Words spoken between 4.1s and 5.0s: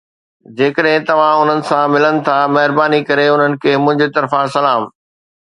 طرفان سلام